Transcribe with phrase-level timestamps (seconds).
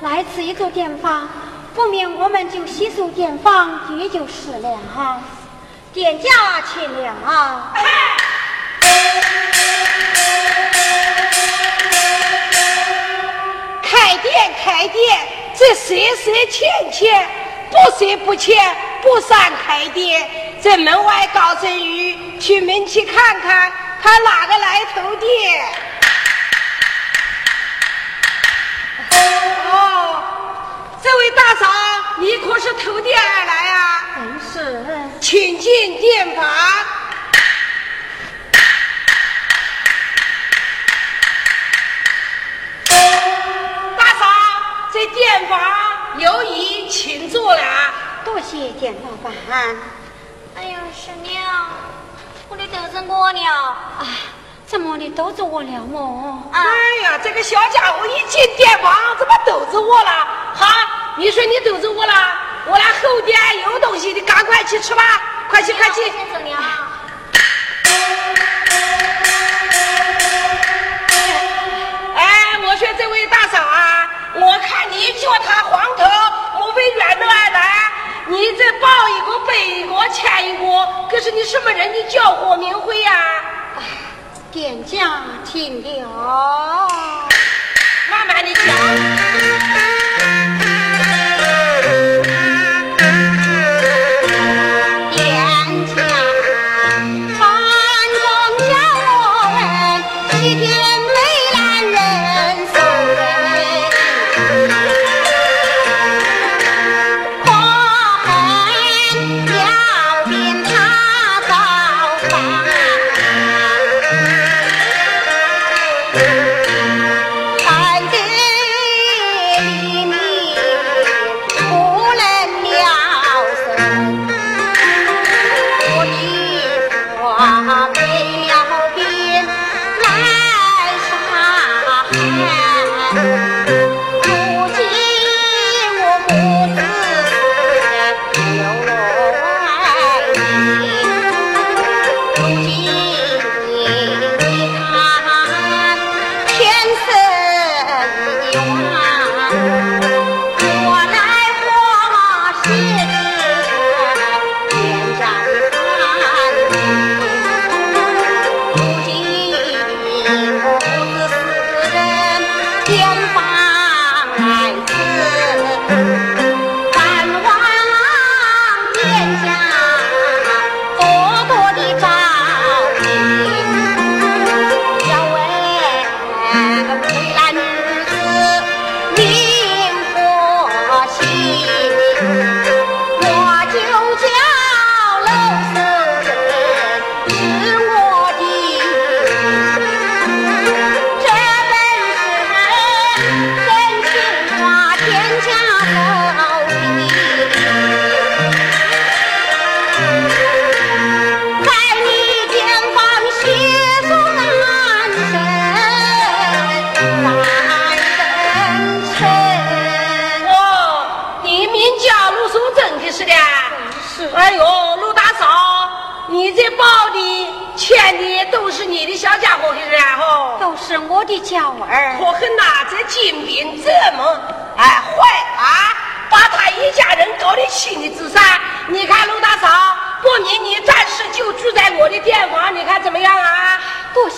[0.00, 1.28] 来此一座店房
[1.74, 5.20] 不免我们就洗漱殿房，也就是了哈。
[5.92, 6.30] 店家
[6.72, 7.74] 请了啊。
[13.82, 15.18] 开店开店，
[15.56, 17.28] 这赊赊欠欠，
[17.70, 20.30] 不赊不欠，不算开店。
[20.62, 25.64] 这门外高声语，去门去看看，他哪个来投店？
[29.10, 30.22] 哦，
[31.02, 31.66] 这位大嫂，
[32.18, 34.04] 你可是投店而来啊？
[34.52, 34.84] 是。
[35.20, 36.44] 请进店房。
[43.96, 44.26] 大嫂
[44.92, 45.60] 这店房
[46.18, 47.62] 有椅，请坐了。
[48.24, 49.32] 多谢店老板。
[50.56, 51.70] 哎呀，师娘，
[52.48, 53.40] 我的肚子饿了。
[53.42, 54.06] 啊，
[54.70, 56.42] 怎么的肚子饿了么？
[56.52, 56.60] 哎
[57.02, 60.10] 呀，这个小家伙一进店房，怎么肚子饿了？
[60.54, 60.66] 哈，
[61.16, 62.12] 你说你肚子饿了，
[62.66, 65.02] 我那后店有东西，你赶快去吃吧，
[65.48, 66.04] 快去快去。
[66.04, 66.62] 先娘。
[72.14, 74.04] 哎，我说这位大嫂啊。
[74.34, 76.04] 我看你叫他黄头，
[76.58, 77.90] 莫非远道而来？
[78.26, 81.90] 你这报一个背一个欠一个，可是你什么人？
[81.90, 83.18] 你叫何明辉呀？
[84.50, 86.88] 店家听了，
[88.10, 89.57] 慢慢的讲。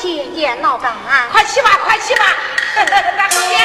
[0.00, 1.28] 去也闹板啊！
[1.30, 2.24] 快去吧，快去吧，
[3.18, 3.58] 大后爷。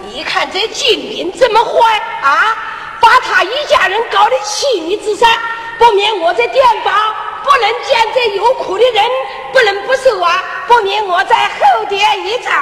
[0.00, 2.56] 你看这金兵这么坏啊，
[2.98, 5.28] 把他一家人搞得妻离子散，
[5.78, 9.04] 不免我这店房不能见这有苦的人，
[9.52, 12.54] 不能不收啊，不免我在后殿一场。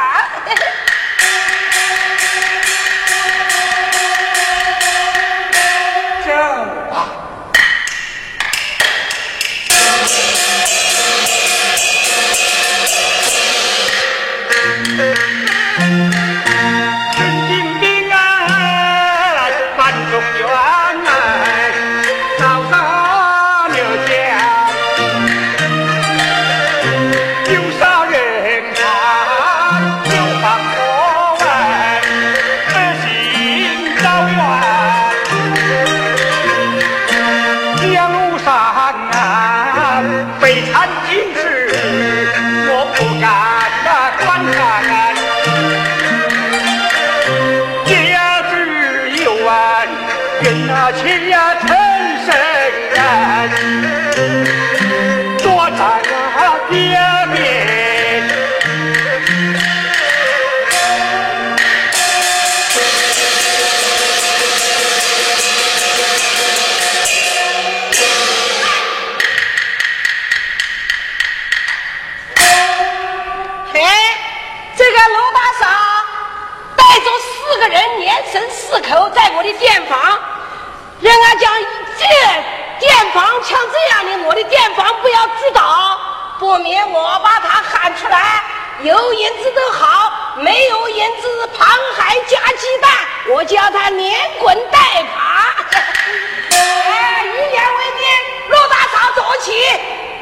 [83.47, 86.01] 像这样的，我的店房不要知道，
[86.41, 88.43] 不免我把他喊出来。
[88.83, 92.91] 有银子都好，没有银子，螃蟹加鸡蛋，
[93.29, 94.79] 我叫他连滚带
[95.15, 95.55] 爬。
[96.59, 98.05] 哎，一言为定，
[98.51, 99.53] 陆大嫂走起。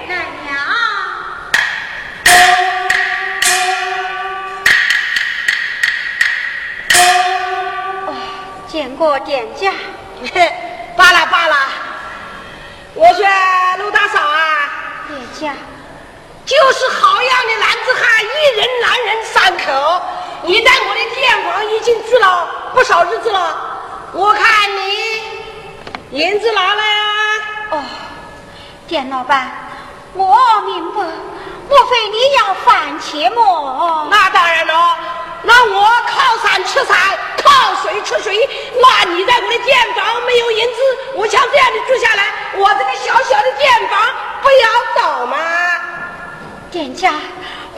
[0.06, 0.14] 奶
[0.44, 0.54] 娘，
[8.06, 8.14] 哦，
[8.68, 9.72] 见过店家。
[10.96, 11.56] 罢了罢了，
[12.96, 13.26] 我说
[13.78, 14.70] 陆大嫂啊，
[15.08, 15.52] 店家，
[16.46, 20.02] 就是好样的男子汉，一人男人三口。
[20.42, 23.56] 你在我的店房已经住了不少日子了，
[24.12, 24.44] 我看
[24.76, 27.02] 你银子拿来啊。
[27.70, 27.82] 哦，
[28.86, 29.50] 店老板，
[30.12, 31.02] 我明白，
[31.68, 34.06] 莫非你要饭钱么？
[34.08, 34.96] 那当然了，
[35.44, 36.96] 那我靠山吃山，
[37.42, 38.36] 靠水吃水。
[38.80, 40.80] 那你在我的店房没有银子，
[41.14, 44.00] 我像这样的住下来，我这个小小的店房
[44.42, 45.36] 不要走吗？
[46.70, 47.12] 店家，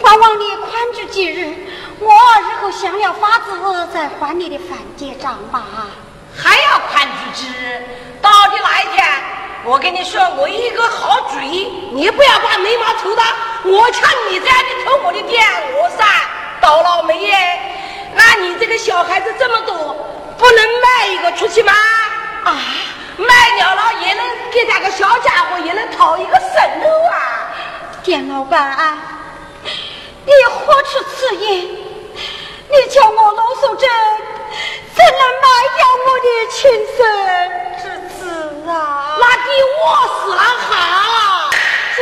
[0.03, 1.55] 还望你宽住几日，
[1.99, 5.63] 我日后想了法子再还你的饭结账吧。
[6.39, 7.83] 还要宽住几日？
[8.23, 9.07] 到底哪一天？
[9.65, 13.25] 我跟你说，我一个好主意，你不要把眉毛抽到。
[13.65, 15.45] 我像你这样的偷我的店，
[15.75, 16.09] 我算
[16.61, 17.61] 倒了霉耶。
[18.15, 19.95] 那你这个小孩子这么多，
[20.39, 21.73] 不能卖一个出去吗？
[22.45, 22.57] 啊，
[23.17, 27.17] 卖掉了也能给他个小家伙，也能讨一个生路啊。
[28.03, 28.99] 店老板啊，
[30.25, 31.67] 你何出此言？
[32.69, 33.89] 你叫我老素贞
[34.95, 36.57] 怎能卖掉我的亲
[36.97, 36.99] 生
[37.83, 37.85] 之
[38.17, 38.21] 子
[38.69, 38.73] 啊？
[39.21, 39.49] 那比
[39.85, 39.85] 我
[40.21, 41.51] 死了好。
[41.97, 42.01] 这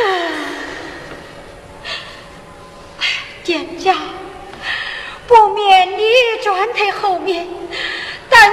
[3.43, 3.93] 店家，
[5.27, 6.03] 不免你
[6.43, 7.47] 转退后面，
[8.29, 8.51] 待我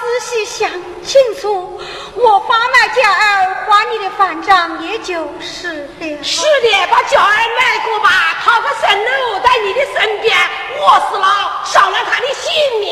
[0.00, 0.70] 仔细想
[1.04, 1.80] 清楚，
[2.14, 6.22] 我发卖娇儿还你的饭账也就是了。
[6.22, 10.36] 是的，把娇儿卖过吧，讨个生路在你的身边，
[10.80, 12.90] 饿死了，伤了他的性命。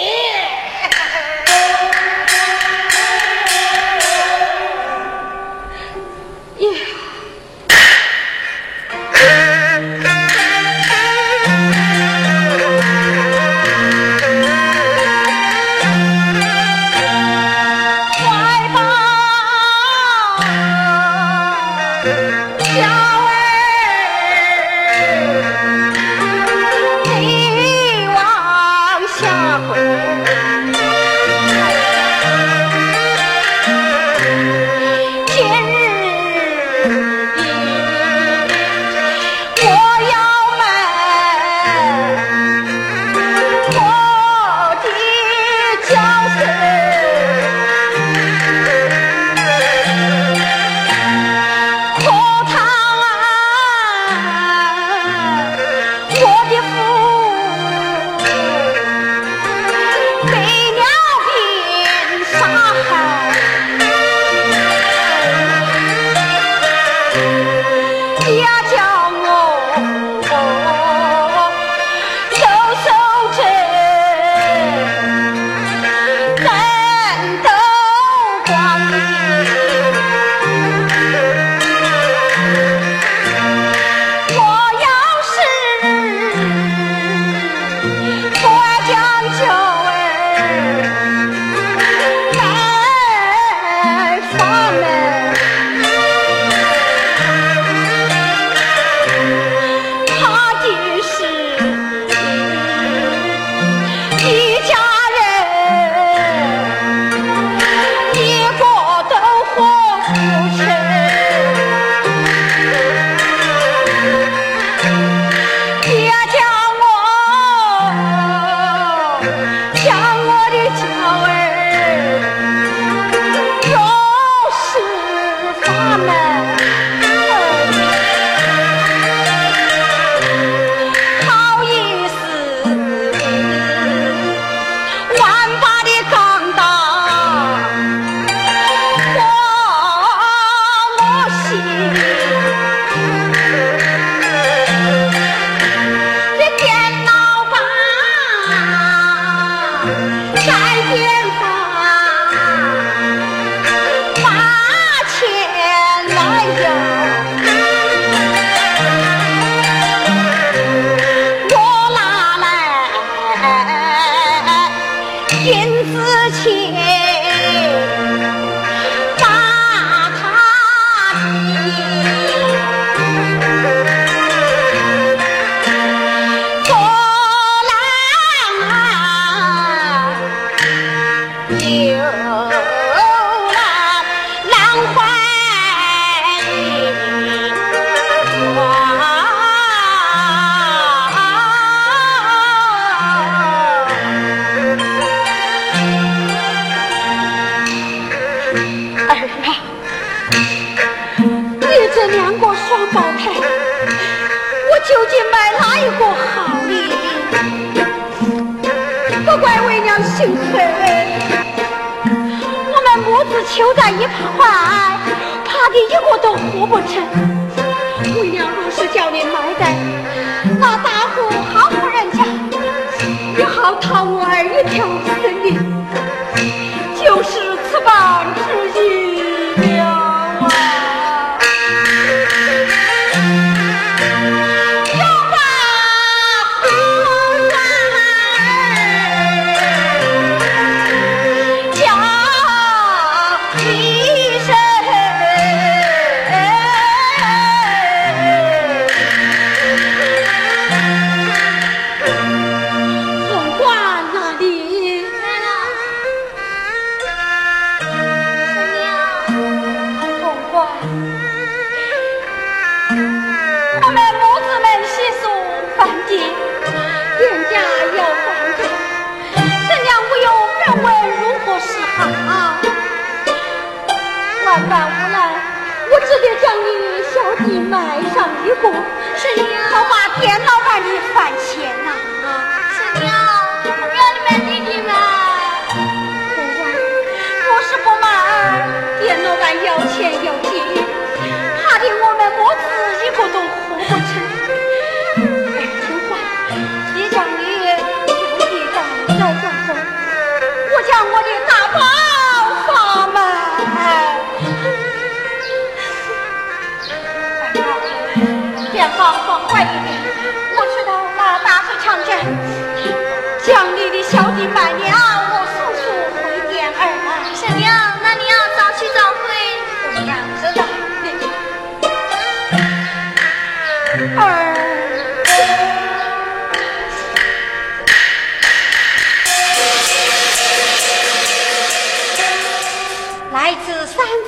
[216.57, 217.44] 我不吃。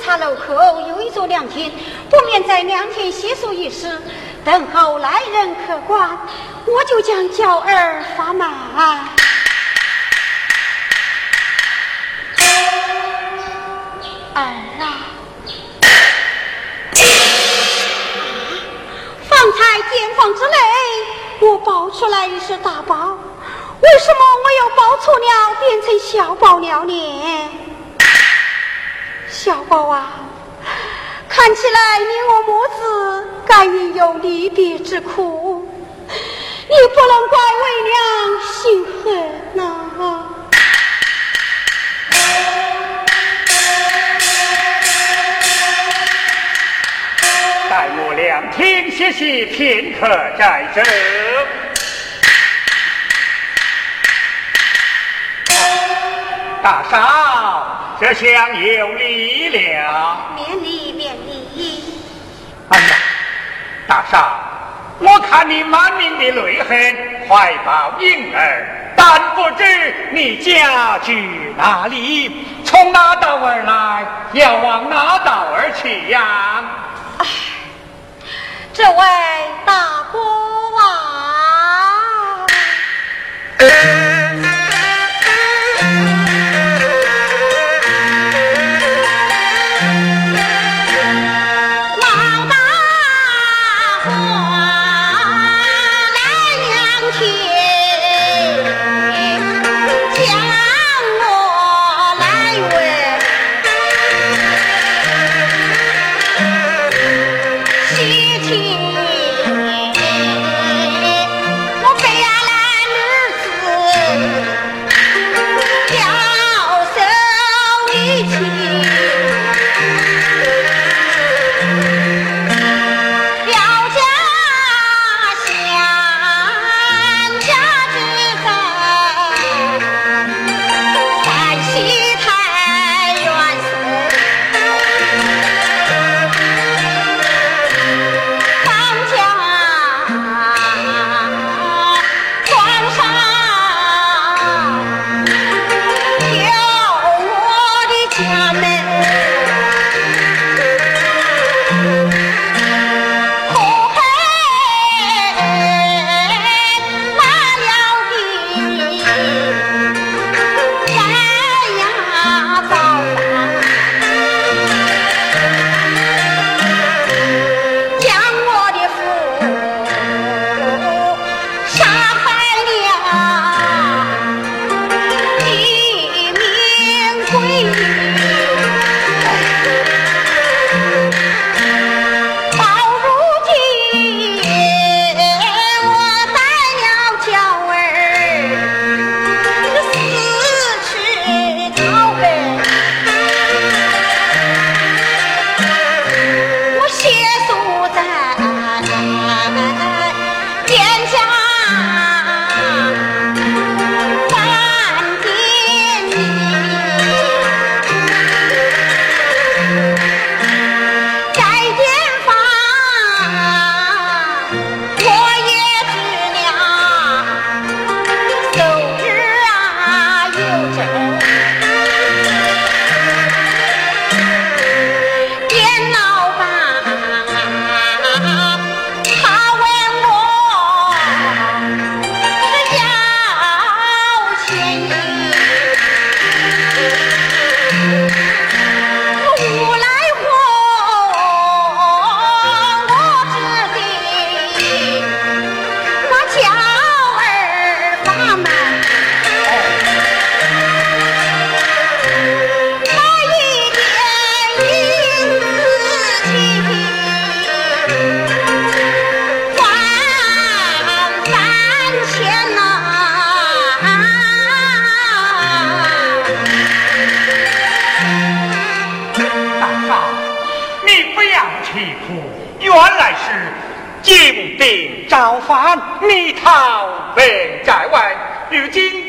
[0.07, 0.53] 岔路口
[0.87, 1.69] 有一座凉亭，
[2.09, 4.01] 不免在凉亭歇宿一时，
[4.45, 6.17] 等候来人客官，
[6.65, 8.49] 我就将娇儿发满。
[8.49, 8.87] 儿
[14.33, 14.53] 啊，
[19.27, 20.55] 方才监房之内，
[21.41, 22.95] 我抱出来是大包，
[23.81, 27.66] 为什么我又抱错了，变成小包了呢？
[29.47, 30.27] 小宝啊！
[31.29, 32.81] 看起来你我母子
[33.47, 35.65] 该与有离别之苦，
[36.09, 37.95] 你不能怪为娘
[38.43, 39.05] 心狠
[39.53, 39.63] 呐！
[47.69, 50.81] 待我两天歇息片刻再走。
[56.63, 57.65] 大嫂，
[57.99, 60.17] 这厢有礼了。
[60.35, 61.83] 免礼，免礼。
[62.69, 62.95] 哎呀，
[63.87, 64.39] 大嫂，
[64.99, 69.63] 我看你满面的泪痕，怀抱婴儿，但不知
[70.11, 71.11] 你家住
[71.57, 76.63] 哪里，从哪道而来，要往哪道而去呀？
[77.19, 77.25] 哎，
[78.73, 78.97] 这位
[79.65, 79.73] 大
[80.11, 80.19] 哥
[80.81, 82.45] 啊。
[83.57, 83.67] 定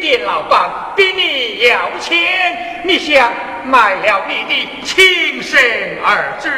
[0.01, 3.33] 店老板逼你要钱，你想
[3.65, 5.61] 卖了你的亲生
[6.05, 6.49] 儿子？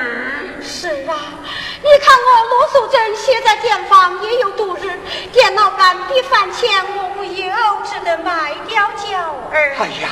[0.62, 1.16] 是啊，
[1.83, 4.90] 你看我罗素珍现在店房也有度日，
[5.33, 7.53] 店老板逼饭钱，我不有
[7.85, 9.18] 只能卖掉娇
[9.50, 9.74] 儿。
[9.79, 10.11] 哎呀，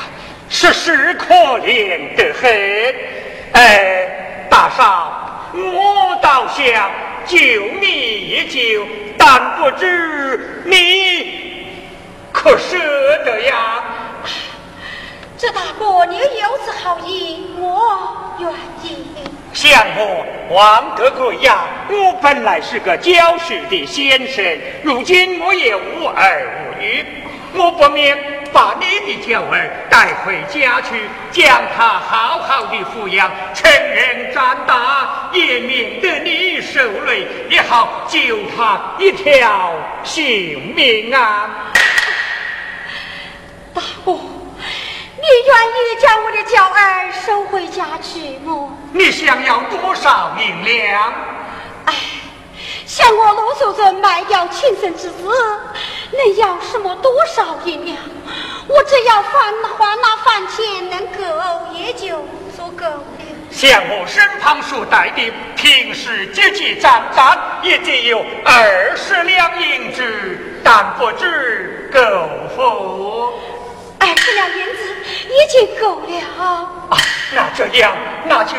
[0.49, 2.95] 实是可怜得很。
[3.53, 6.91] 哎，大嫂，我倒想
[7.25, 7.37] 救
[7.79, 8.85] 你一救，
[9.17, 11.48] 但不知你。
[12.41, 12.77] 可舍
[13.25, 13.83] 得呀！
[15.37, 18.49] 这大哥你有此好意，我愿
[18.81, 19.05] 意。
[19.51, 27.05] 像我王德贵呀，我本来是个教书的先生，如今我也无儿无女，
[27.55, 28.17] 我不免
[28.53, 39.73] 把你的娇儿带回家去，将他好好的抚养，成人长大，也免得你受累，也好救他一条
[40.05, 41.49] 性命啊！
[44.17, 48.69] 你愿意将我的娇儿收回家去吗？
[48.93, 51.13] 你想要多少银两？
[51.85, 51.93] 哎，
[52.85, 55.31] 像我罗素贞卖掉亲生之子，
[56.11, 57.97] 能要什么多少银两？
[58.67, 59.29] 我只要还
[59.77, 62.17] 还那饭钱能够，也就
[62.55, 63.03] 足够了。
[63.51, 70.03] 像我身旁所带的平时结结账单，也只有二十两银子，
[70.63, 71.99] 但不知够
[72.55, 73.33] 否？
[74.29, 74.81] 二十两银子
[75.27, 76.07] 已经够了。
[76.89, 76.97] 啊，
[77.33, 78.55] 那这样，那就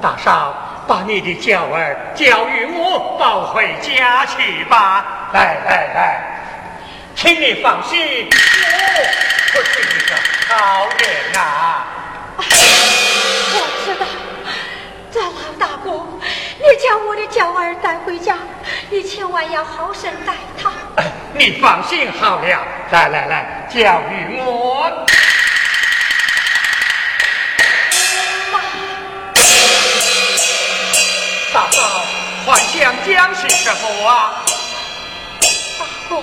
[0.00, 0.54] 大嫂
[0.86, 5.28] 把你的娇儿交与我抱回家去吧。
[5.34, 6.24] 来来来，
[7.14, 8.32] 请你放心，我
[9.52, 10.16] 可是一个
[10.48, 11.86] 好人啊。
[12.38, 14.06] 我知道，
[15.12, 15.90] 这老大哥，
[16.66, 18.38] 你将我的娇儿带回家，
[18.88, 20.72] 你千万要好生待她。
[21.34, 24.90] 你放心好了，来来来，教育我。
[31.52, 31.82] 大嫂，
[32.46, 34.42] 还想讲是什么啊？
[35.78, 36.22] 大哥，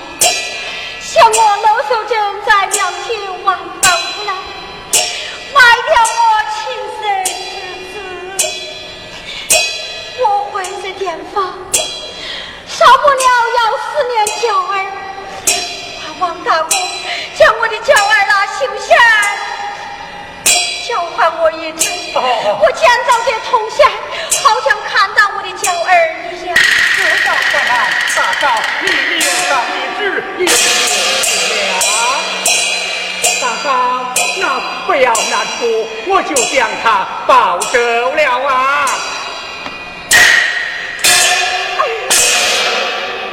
[1.02, 3.90] 像我老守正在庙前望头
[4.26, 4.34] 来，
[5.54, 6.31] 卖掉我
[11.02, 11.44] 回这店房，
[12.68, 13.26] 少不了
[13.58, 14.74] 要思念娇儿。
[16.20, 16.70] 王大公，
[17.36, 18.94] 将我的娇儿拉休下，
[20.88, 21.90] 交还我一次。
[22.14, 23.90] 我见早的同乡，
[24.44, 25.90] 好像看到我的娇儿
[26.32, 26.56] 一样。
[26.56, 30.54] 知道不来，大嫂，你命上一旨，一定
[31.68, 31.82] 了。
[33.42, 33.68] 大嫂，
[34.38, 35.68] 那不要难过，
[36.06, 38.86] 我就将他抱走了啊。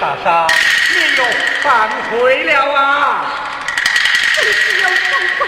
[0.09, 0.49] 大嫂。
[1.19, 1.25] 又
[1.61, 3.27] 反悔了啊！
[4.35, 5.47] 真是有反悔，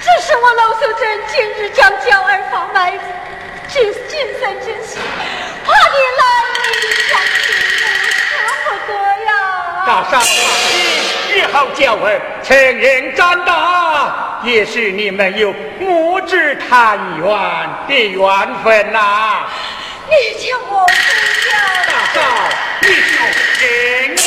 [0.00, 2.92] 只是我老守贞今日将娇儿放卖，
[3.68, 5.02] 只谨慎之心，
[5.66, 6.24] 怕你难
[6.70, 7.52] 以相信，
[7.84, 8.32] 舍
[8.64, 8.92] 不得
[9.26, 9.30] 呀。
[9.86, 10.32] 大嫂放心，
[11.36, 17.26] 以后娇儿成人长大，也是你们有母子团圆
[17.86, 19.42] 的缘分呐。
[20.08, 20.12] 你
[20.44, 20.92] 叫我不
[21.50, 21.52] 要。
[21.86, 22.16] 大嫂，
[22.82, 23.14] 你就
[23.60, 23.64] 认
[24.14, 24.24] 了。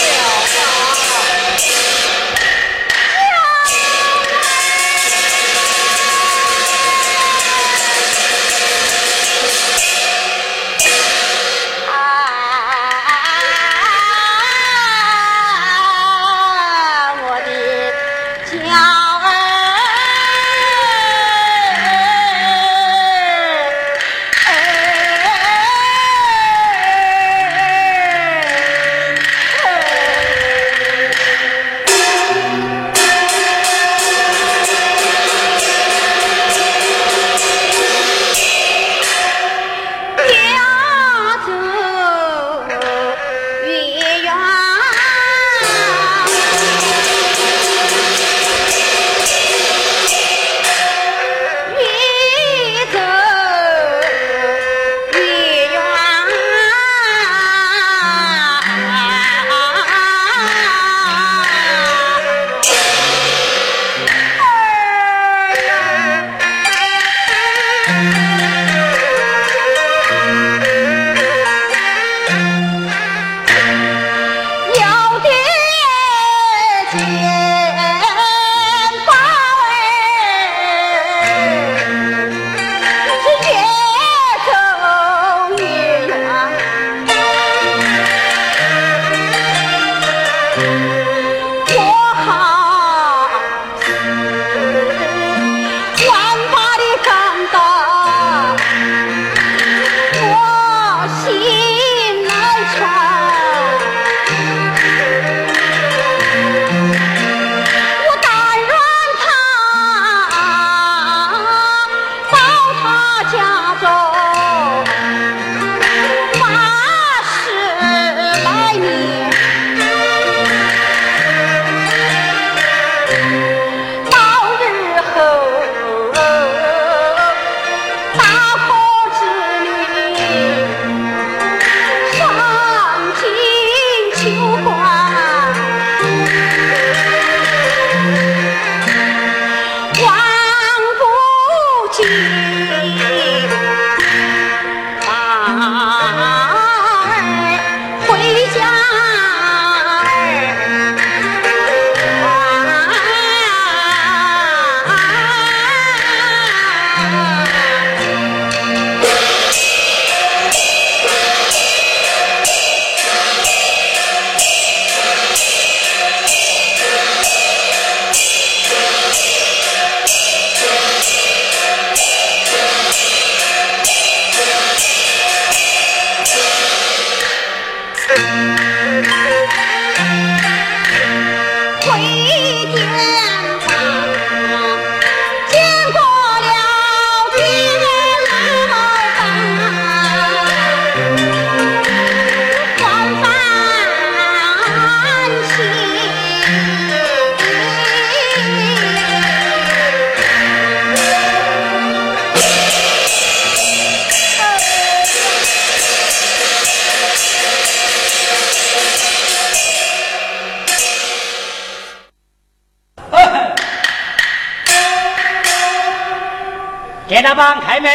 [217.38, 217.92] 开门。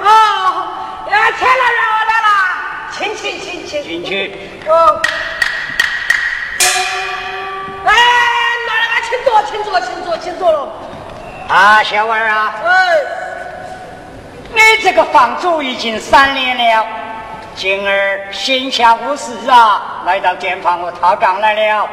[0.00, 0.06] 哦，
[1.10, 2.28] 呀，钱老人我来了，
[2.92, 4.62] 请请请请进去。
[4.68, 5.02] 哦。
[7.84, 7.90] 哎，
[8.68, 10.72] 老人家，请坐，请坐，请坐，请坐了。
[11.48, 12.68] 啊，小娃儿啊，哎，
[14.54, 16.86] 你这个房主已经三年了，
[17.58, 21.90] 今儿闲暇无事啊，来到店房我讨账来了。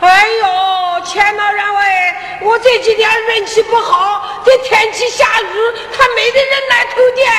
[0.00, 5.46] 哎呦，钱老员外，我这几天运气不好，这天气下雨，
[5.96, 7.32] 还没得人来偷店。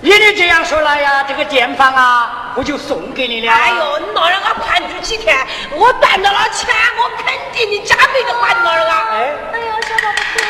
[0.00, 3.52] 依你这样说来呀，这个店房啊，我就送给你了。
[3.52, 5.36] 哎呦，你老人家盘住几天，
[5.72, 8.92] 我赚到了钱，我肯定你加倍的还你老人家。
[9.10, 10.40] 哎，哎呦，小宝贝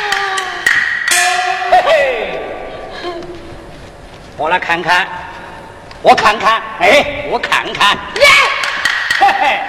[1.72, 2.40] 嘿嘿，
[4.40, 5.06] 我来看看，
[6.00, 7.94] 我看看，哎，我看看。
[8.16, 8.26] 耶，
[9.18, 9.60] 嘿嘿，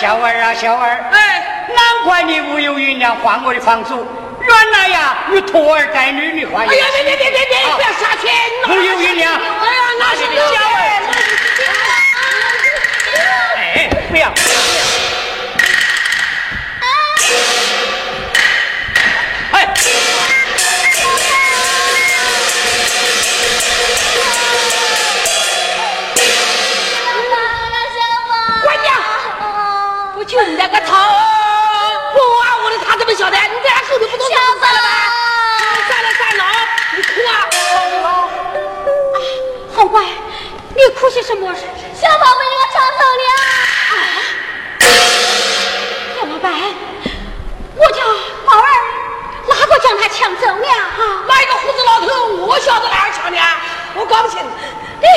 [0.00, 4.04] 小娃儿啊，小娃儿，哎，难怪你无有云娘换我的房租，
[4.40, 8.26] 原来呀，你拖儿带女，你换哎呀，别别别别别，啊不要下去，
[8.66, 9.32] 你无有云娘。
[9.32, 10.90] 哎呀，那是小小儿儿。
[13.76, 14.28] 哎，不要。
[30.30, 30.94] 就你那个头！
[30.94, 33.36] 我啊，我的他怎么晓得？
[33.36, 34.86] 你在俺手里不都是算了吗？
[35.88, 36.44] 算了算了，
[36.94, 37.50] 你哭啊！
[39.74, 41.52] 好乖，你哭些什么？
[41.52, 43.26] 小宝被人家抢走了。
[46.20, 46.52] 怎么办，
[47.74, 48.00] 我叫
[48.46, 48.70] 宝儿，
[49.48, 50.68] 哪个将他抢走了？
[50.96, 52.06] 哈，哪一个胡子老头？
[52.46, 53.36] 我晓得哪儿抢的？
[53.96, 54.38] 我搞不清。
[54.38, 55.08] 哎，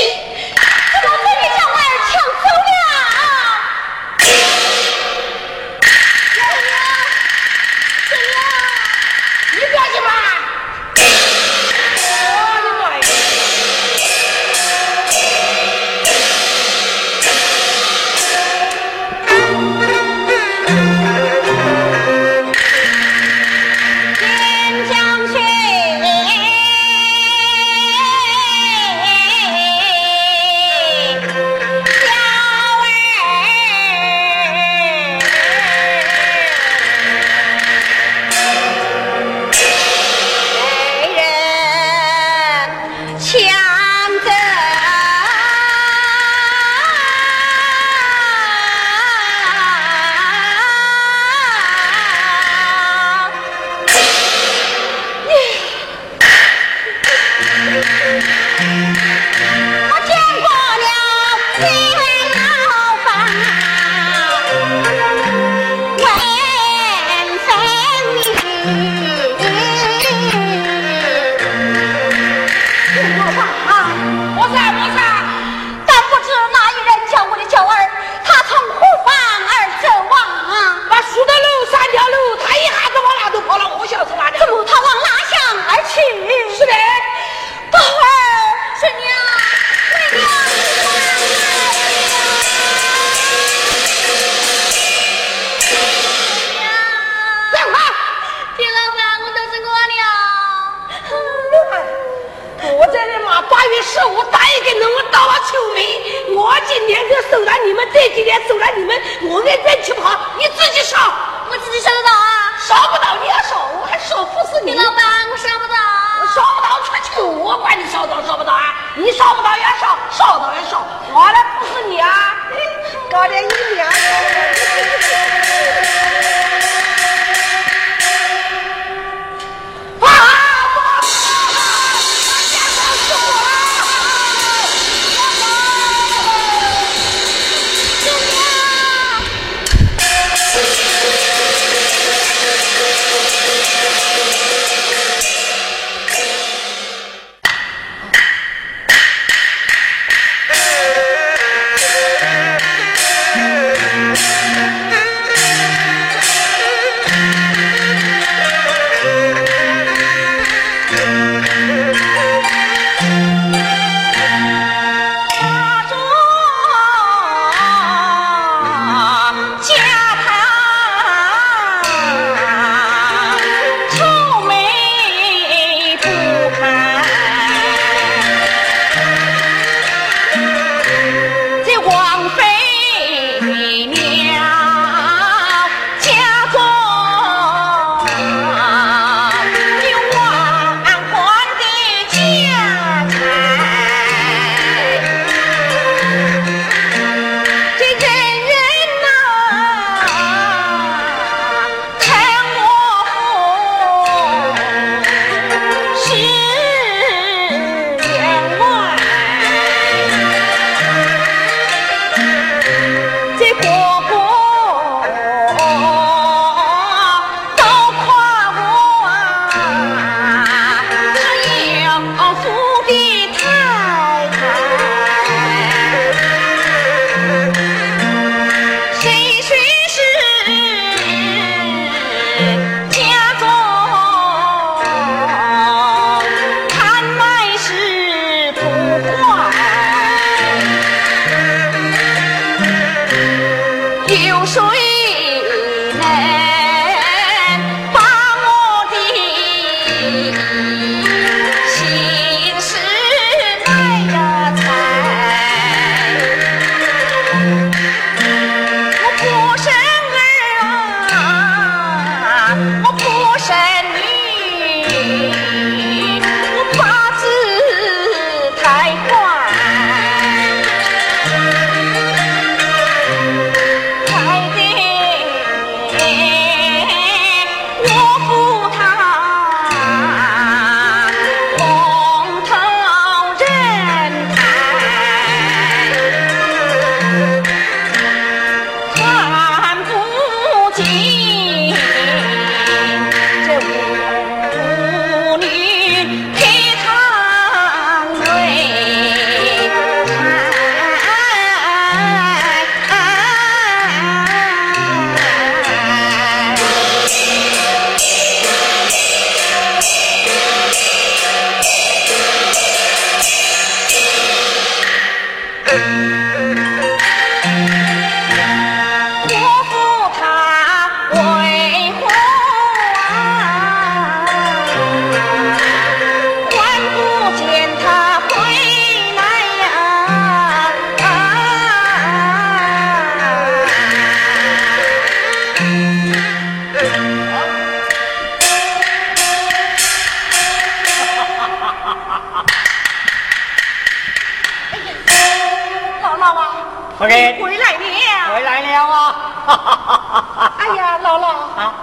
[350.58, 351.28] 哎呀，姥姥
[351.60, 351.74] 啊，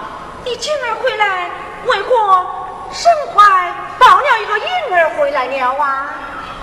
[0.45, 1.49] 你今儿回来，
[1.85, 2.45] 为何
[2.91, 6.09] 身怀抱了一个婴儿回来了啊？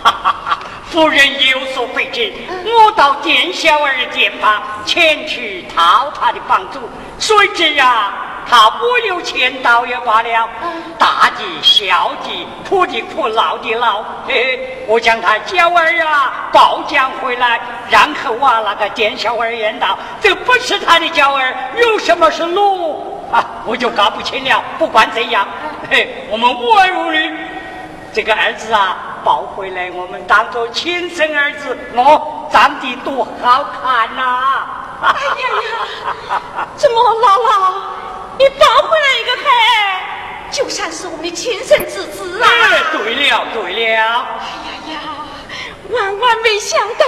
[0.02, 0.58] 哈哈哈！
[0.90, 1.18] 夫人
[1.48, 2.32] 有所不知，
[2.64, 6.88] 我到店小二店旁前去讨他的房租，
[7.18, 8.12] 谁知啊？
[8.50, 10.48] 他我有钱倒也罢了，
[10.98, 24.62] 大的、小的、苦的苦、老的老，嘿，我将他娇儿啊抱将回来，然后啊那个店小二言道：“这不是他的娇儿，有什么是奴啊？”我就搞不清了。
[24.78, 25.46] 不管怎样，
[25.90, 27.38] 嘿，我们无儿无女，
[28.14, 34.66] 这个儿子啊抱回来，我们当做亲生儿子，我，长得多好看呐！
[35.02, 35.44] 哎呀
[36.30, 37.97] 呀，怎么姥姥？
[38.38, 42.46] 你抱回来一个孩儿，就算是我们的亲生侄子啊！
[42.48, 44.28] 哎对了，对了。
[44.38, 44.94] 哎呀呀，
[45.90, 47.04] 万万没想到，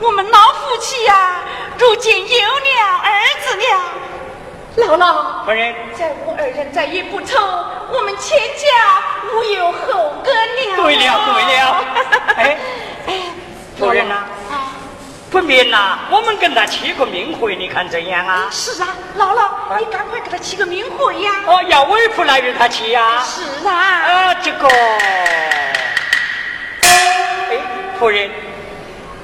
[0.00, 1.42] 我们老夫妻呀，
[1.78, 3.10] 如今有了儿
[3.44, 3.62] 子了。
[4.76, 7.38] 姥姥，夫人，再无二人再也不愁，
[7.92, 9.02] 我们全家
[9.32, 10.76] 无有后根了。
[10.82, 11.84] 对了，对了。
[12.36, 12.58] 哎
[13.06, 13.20] 哎，
[13.78, 14.24] 夫人呐。
[15.34, 18.46] 不免呐，我们跟他起个名讳，你看怎样啊？
[18.52, 21.42] 是啊，姥姥，你赶快给他起个名讳呀！
[21.44, 23.20] 哦，要委夫来为他起呀？
[23.20, 23.74] 是啊。
[23.74, 24.68] 啊，这个，
[26.82, 27.58] 哎，
[27.98, 28.30] 夫人，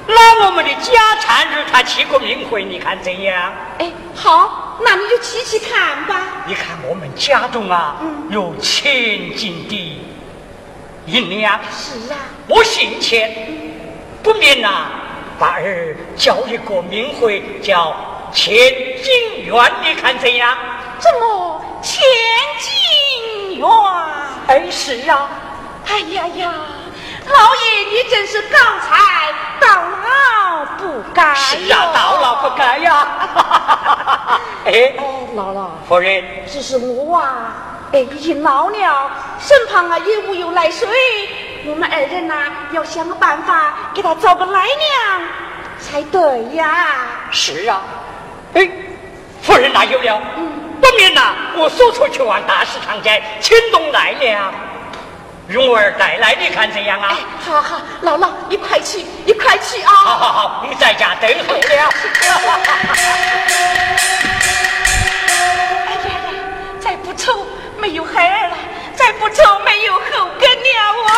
[0.05, 3.53] 那我们的家产日他起个名讳，你看怎样？
[3.79, 6.43] 哎，好，那你就起起看吧。
[6.45, 7.95] 你看我们家中啊，
[8.29, 10.01] 有千斤的
[11.05, 11.57] 银两。
[11.71, 12.19] 是啊。
[12.47, 13.47] 我姓钱，
[14.21, 14.87] 不免呐。
[15.41, 17.95] 把儿叫一个名讳，叫
[18.31, 18.53] 千
[19.01, 20.55] 金元，你看怎样？
[20.99, 21.99] 怎么千
[22.59, 23.67] 金元？
[24.45, 25.27] 哎，是啊。
[25.87, 26.53] 哎呀呀，
[27.25, 31.33] 老爷你真是刚才，到老不该。
[31.33, 33.07] 是啊，到老不该呀。
[34.65, 34.93] 哎，
[35.35, 37.55] 姥姥，夫人，只是我啊，
[37.93, 40.87] 哎，已经老了，身旁啊也无有来水。
[41.65, 42.33] 我们二人呐，
[42.71, 45.21] 要想个办法给他找个来娘
[45.79, 47.05] 才对呀。
[47.31, 47.81] 是啊，
[48.55, 48.67] 哎，
[49.41, 50.19] 夫人哪有了？
[50.37, 50.49] 嗯，
[50.81, 54.51] 不免呐，我速出去往大市场街，请动来娘，
[55.47, 57.15] 蓉儿带来，你看怎样啊？
[57.45, 59.91] 好好，姥姥，你快去，你快去啊！
[59.91, 61.59] 好好好，你在家等候了。
[61.69, 61.89] 哎呀
[66.09, 66.15] 呀，
[66.79, 67.45] 再不愁
[67.77, 68.55] 没有孩儿了。
[69.01, 70.69] 再不愁没有后根了
[71.07, 71.11] 啊！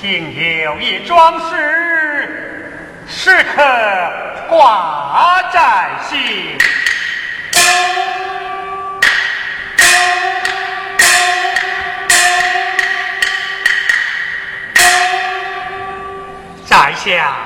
[0.00, 1.54] 幸有一桩事，
[3.06, 3.62] 时刻
[4.48, 6.58] 挂在心。
[16.98, 17.36] 下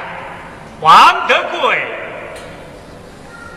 [0.81, 1.79] 王德贵，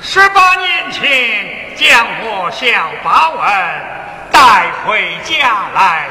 [0.01, 2.67] 十八年前将我小
[3.01, 3.39] 八文
[4.29, 6.07] 带回家来，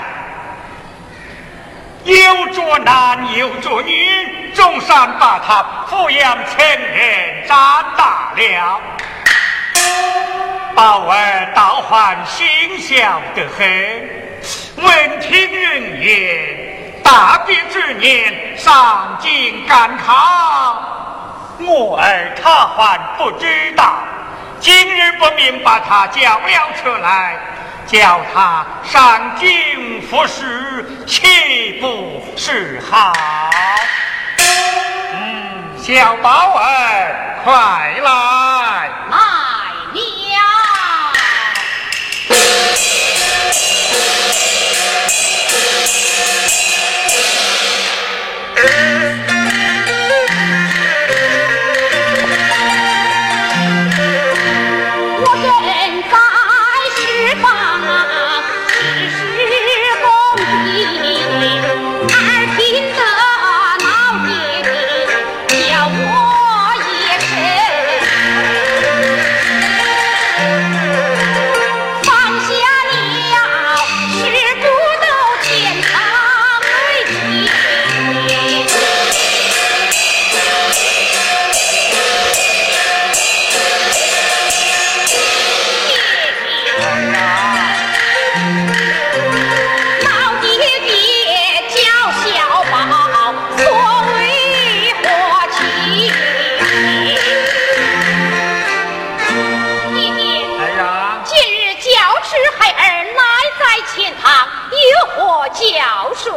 [2.04, 8.80] 有着男有着女，总算把他抚养成人长大了。
[10.74, 13.64] 宝儿倒还心小得很，
[14.82, 16.74] 闻听人言。
[17.04, 20.82] 大别之年上京赶考。
[21.60, 23.98] 我儿他还不知道
[24.58, 27.38] 今日不免把他叫了出来
[27.86, 33.12] 叫他上京服侍岂不是好？
[34.38, 37.52] 嗯小宝儿快
[38.02, 38.04] 来。
[38.04, 39.34] 来了
[106.14, 106.34] 顺。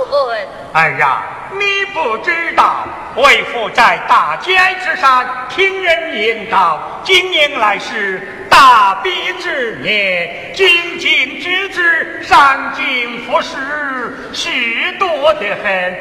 [0.73, 9.09] 儿呀，你不知道，为父在大街之上听人言道，今年来是大比
[9.39, 10.67] 之年，精
[10.99, 13.55] 进之子，上进服侍，
[14.33, 15.93] 许多的很。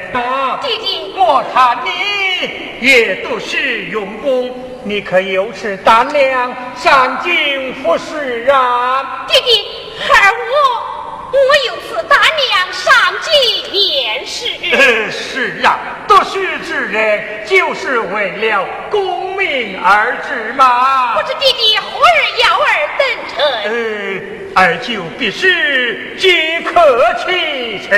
[0.60, 4.72] 弟弟，我看你也都是用功。
[4.84, 9.24] 你可有此胆量上京服侍啊？
[9.26, 9.66] 弟弟，
[9.98, 10.95] 孩儿我
[11.36, 14.46] 我有此胆量上京面试。
[15.10, 15.78] 是啊，
[16.08, 21.14] 读书之人就是为了功名而至嘛。
[21.14, 23.36] 不知弟弟何日要儿登城？
[23.64, 26.74] 呃，儿就必须即刻
[27.18, 27.90] 启程。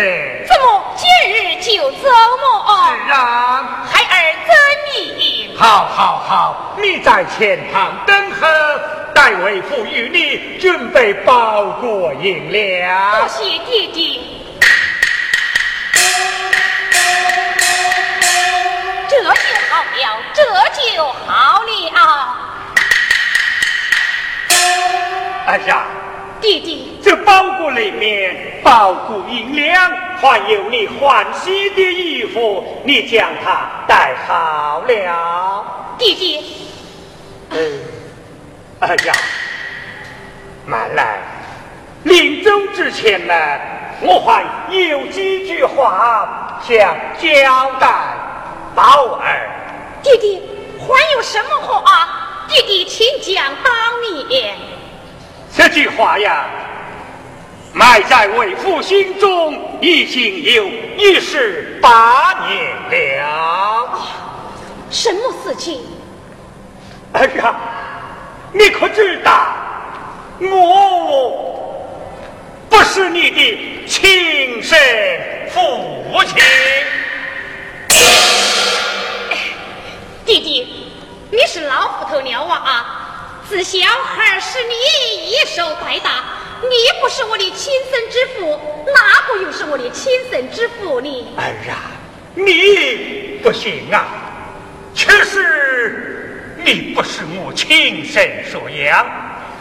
[0.47, 0.67] 怎么
[0.97, 2.45] 今日就走么？
[3.07, 4.51] 是啊，孩儿遵
[4.97, 5.57] 命。
[5.57, 8.47] 好，好，好，你在前堂等候，
[9.15, 13.19] 待为父与你准备包裹银两。
[13.19, 14.41] 多谢弟弟，
[19.19, 19.29] 这就
[19.69, 20.43] 好了，这
[20.95, 22.37] 就好了。
[25.47, 25.83] 哎呀，
[26.41, 29.91] 弟弟，这包裹里面包谷银两，
[30.21, 35.65] 还有你换洗的衣服，你将它带好了。
[35.99, 36.69] 弟弟，
[37.51, 37.81] 嗯，
[38.81, 39.15] 哎呀，
[40.67, 41.19] 慢来，
[42.05, 43.35] 临走之前呢，
[44.01, 47.89] 我还有几句话想交代
[48.79, 49.51] 宝儿。
[50.05, 50.41] 弟弟，
[50.79, 52.47] 还有什么话？
[52.47, 53.75] 弟弟，请讲当
[54.29, 54.57] 面。
[55.53, 56.47] 这句话呀，
[57.73, 63.99] 埋在为父心中已经有一十八年了。
[64.91, 65.81] 什么事情？
[67.15, 67.57] 哎呀，
[68.53, 69.57] 你可知道，
[70.41, 71.35] 我
[72.71, 74.79] 不是你的亲生
[75.51, 76.37] 父亲。
[80.25, 80.93] 弟弟，
[81.31, 83.38] 你是老糊涂鸟娃啊！
[83.49, 86.23] 自小孩是你一手带大，
[86.61, 88.61] 你不是我的亲生之父，
[88.95, 91.35] 哪个又是我的亲生之父呢？
[91.39, 91.81] 儿啊，
[92.35, 94.05] 你不行啊！
[94.95, 98.99] 确实你不是我亲生所养。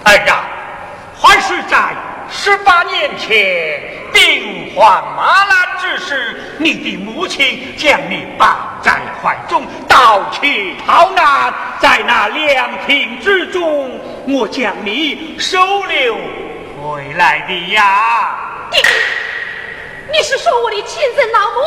[0.03, 0.43] 儿呀，
[1.17, 1.95] 还是在
[2.29, 3.81] 十八年前
[4.13, 16.15] 兵荒马乱之时，你的母亲将你抱在怀中，盗取逃难，在那凉亭之中，我将你收留
[16.81, 18.35] 回来的呀。
[18.71, 18.77] 你，
[20.11, 21.61] 你是说我的亲生老母？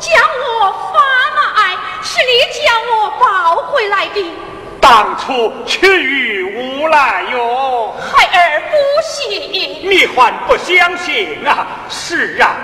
[0.00, 0.12] 将
[0.60, 1.00] 我发
[1.34, 4.32] 卖，是你将我抱回来的。
[4.80, 9.42] 当初却与无赖哟，孩儿不信。
[9.82, 11.66] 你还不相信啊？
[11.88, 12.56] 是啊，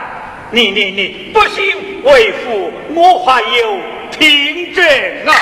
[0.51, 3.79] 你你你不信，为父我还有
[4.11, 4.85] 凭证
[5.27, 5.35] 啊。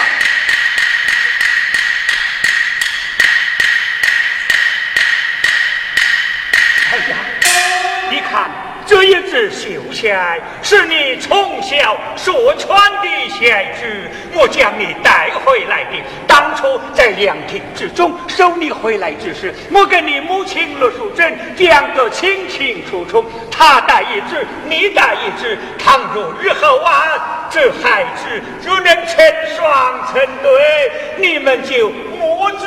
[8.93, 10.21] 这一支绣线
[10.63, 13.87] 是你从小所穿的鞋子，
[14.35, 15.93] 我将你带回来的。
[16.27, 25.59] 当初在凉亭之中收你回来之时，我跟你母亲陆淑珍讲得清清楚楚，她带一只，你带一只。
[25.79, 29.25] 倘若日后啊，这孩子若能成
[29.57, 32.67] 双成对，你们就母子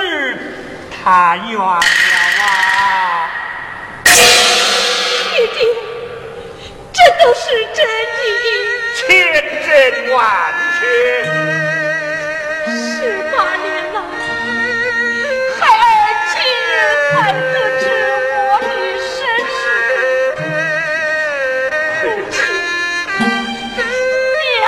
[0.90, 1.76] 团圆了
[2.42, 3.30] 啊！
[4.06, 5.85] 弟弟。
[6.96, 7.44] 这都是
[7.74, 7.84] 真
[8.16, 8.20] 的，
[8.96, 9.04] 千
[9.66, 9.68] 真
[10.14, 10.18] 万
[10.80, 10.82] 确。
[12.72, 12.74] 十
[13.36, 13.98] 八年了，
[15.60, 15.84] 孩儿
[16.32, 16.34] 今
[16.64, 16.72] 日
[17.12, 17.84] 才得知
[18.32, 18.66] 我的
[18.98, 19.08] 身
[19.52, 19.60] 世。
[24.62, 24.64] 娘，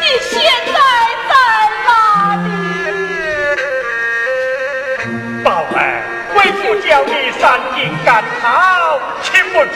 [0.00, 0.32] 你现
[0.72, 0.78] 在
[1.28, 1.32] 在
[1.84, 1.88] 哪
[2.44, 2.46] 里？
[5.42, 5.76] 宝儿，
[6.36, 7.44] 为父叫你三。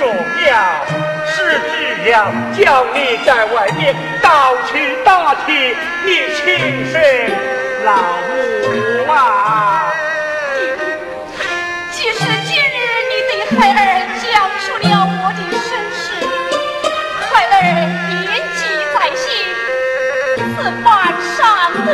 [0.00, 0.56] 重要，
[1.26, 2.24] 是只要
[2.56, 5.76] 叫你在外面到处打听
[6.06, 6.42] 你亲
[6.90, 6.98] 生
[7.84, 7.92] 老
[8.26, 9.92] 母啊！
[11.92, 12.80] 即使今日
[13.10, 13.78] 你对孩儿
[14.22, 14.24] 讲
[14.58, 14.88] 述了
[15.20, 15.38] 我的
[15.68, 16.02] 身世，
[17.28, 17.54] 孩儿
[18.08, 18.10] 铭
[18.56, 18.58] 记
[18.94, 19.28] 在心，
[20.56, 20.88] 此番
[21.36, 21.38] 上
[21.84, 21.88] 得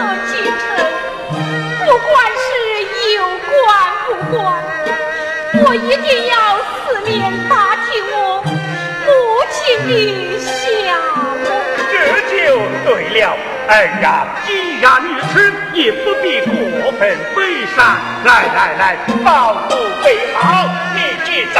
[13.17, 13.37] 了，
[13.69, 17.97] 儿呀，既然如此，也不必过分悲伤。
[18.25, 21.59] 来来来，保护备好，你今早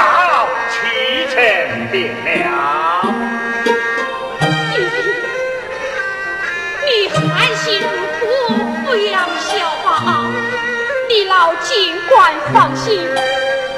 [0.71, 0.75] 启
[1.33, 1.35] 程
[1.91, 2.45] 便了。
[6.89, 7.21] 你含
[7.57, 7.87] 辛茹
[8.21, 8.23] 苦
[8.85, 9.51] 抚养小
[9.85, 9.89] 宝，
[11.09, 13.01] 你老尽管放心，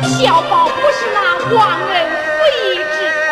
[0.03, 1.19] 小宝不是那
[1.55, 1.59] 忘
[1.91, 1.93] 恩
[2.37, 2.65] 负义
[2.95, 3.27] 之徒，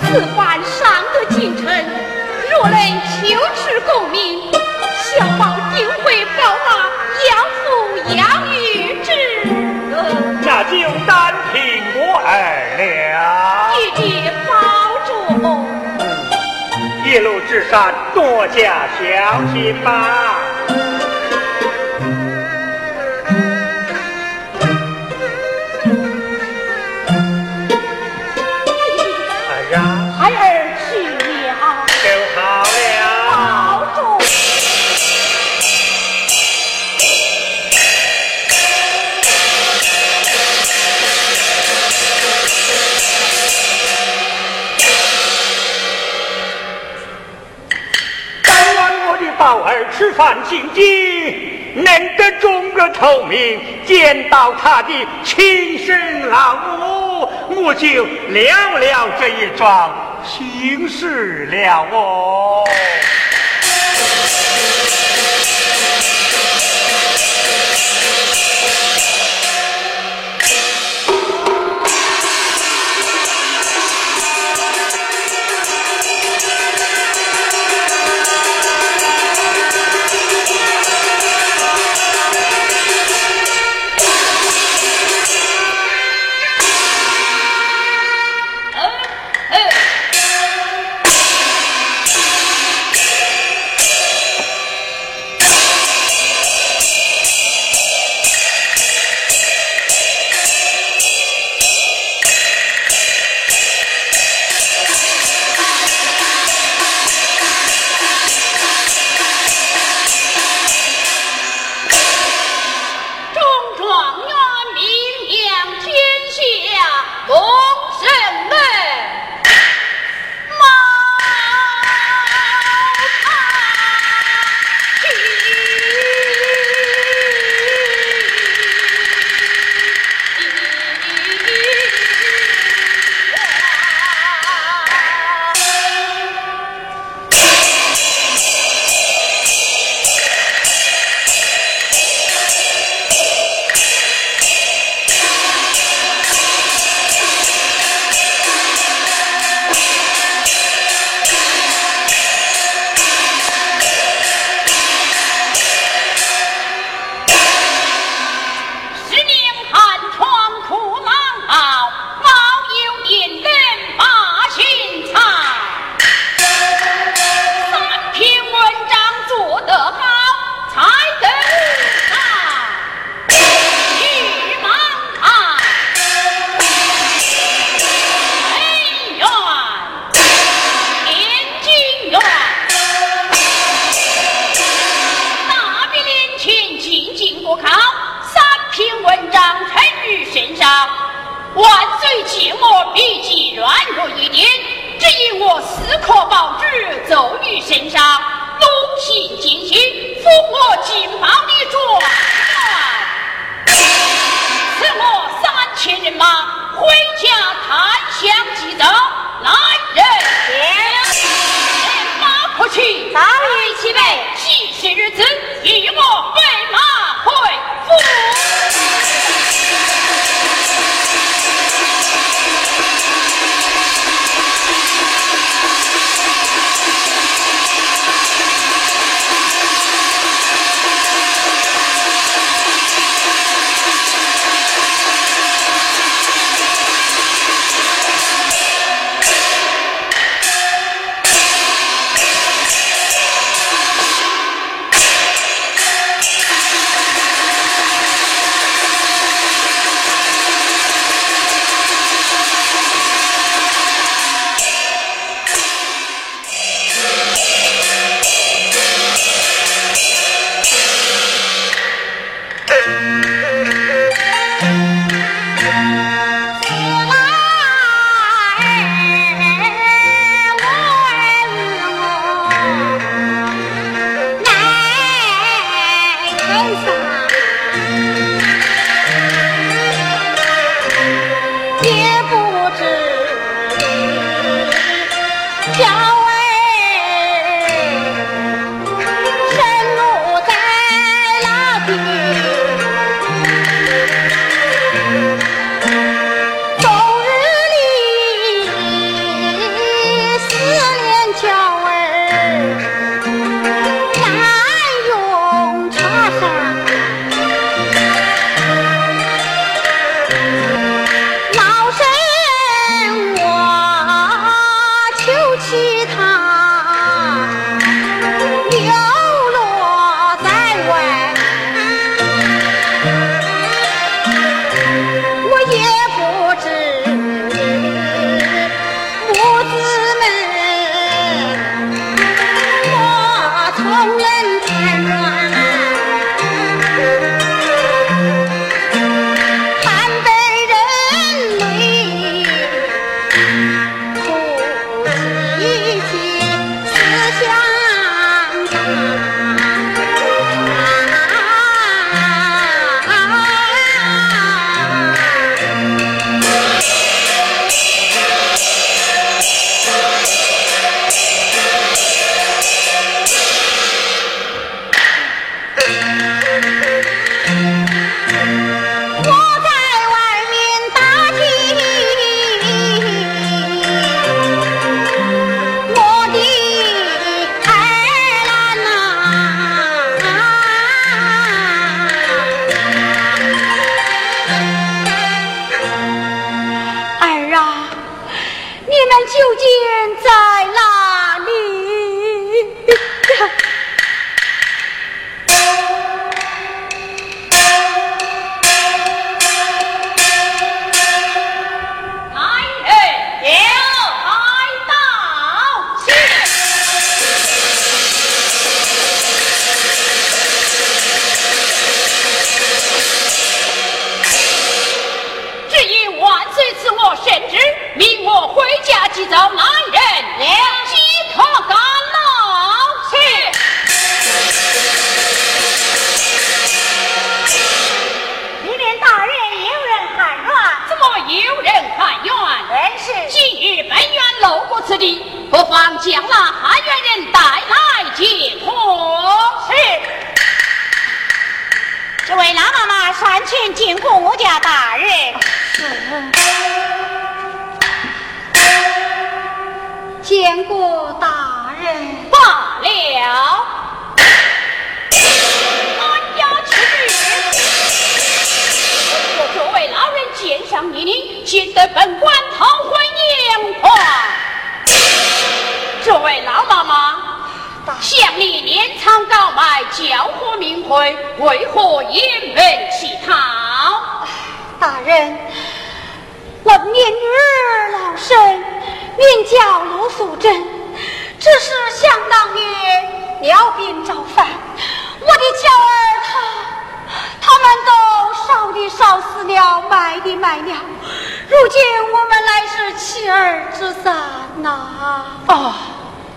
[0.00, 0.06] 此
[0.36, 0.80] 番上
[1.12, 1.66] 得京城。
[2.60, 2.76] 不能
[3.22, 6.68] 求之功名，小宝定会报答
[7.30, 7.30] 养
[7.64, 7.64] 父
[8.14, 8.20] 养
[8.52, 9.10] 育之
[9.96, 9.98] 恩。
[10.42, 11.56] 那就单凭
[11.96, 12.28] 我二
[12.76, 12.84] 两。
[13.78, 13.98] 玉帝
[14.46, 14.52] 保
[15.06, 15.08] 重。
[17.06, 19.02] 一路之上，多加小
[19.54, 19.88] 心吧。
[50.20, 51.84] 范心机，能
[52.18, 54.92] 得中个头名，见到他的
[55.24, 62.62] 亲生老母，我就了了这一桩心事了哦。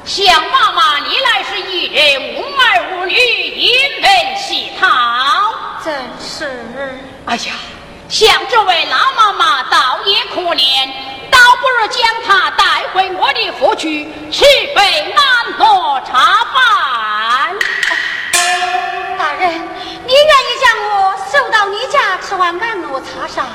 [0.05, 4.87] 向妈妈，你来时一人无儿无女，因人乞讨，
[5.83, 6.99] 真是。
[7.25, 7.53] 哎呀，
[8.09, 10.91] 向这位老妈妈倒也可怜，
[11.31, 14.43] 倒不如将她带回我的府去，吃
[14.75, 17.55] 杯安乐茶饭。
[19.17, 19.53] 大人，
[20.05, 23.45] 你愿意将我送到你家，吃完安乐茶膳？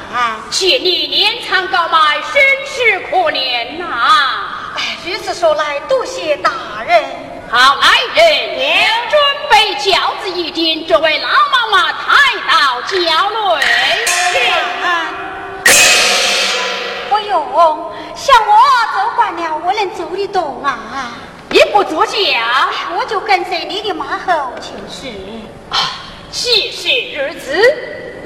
[0.51, 4.55] 且你年长高迈，身世可怜呐。
[5.05, 6.51] 如此说来，多谢大
[6.87, 7.05] 人。
[7.51, 9.19] 好来人，准
[9.51, 12.17] 备饺子一斤，这位老妈妈抬
[12.47, 12.97] 到轿
[13.31, 13.65] 内。
[17.09, 18.53] 不用，像我
[18.95, 20.79] 走惯了，我能走得动啊。
[21.49, 22.17] 你不坐轿，
[22.95, 25.15] 我就跟随你的马后前去。
[26.31, 27.57] 谢谢如此。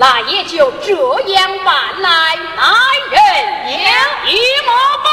[0.03, 0.93] 那也就这
[1.29, 2.67] 样办来来
[3.09, 3.21] 人
[3.71, 3.79] 迎
[4.27, 4.35] 与
[4.67, 5.07] 莫回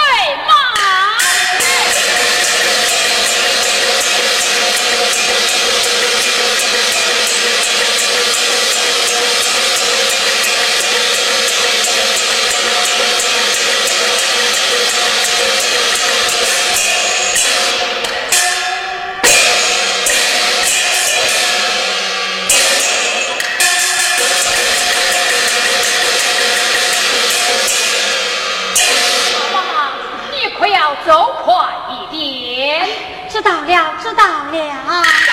[0.48, 0.50] 房
[33.40, 35.29] 知道了知道了。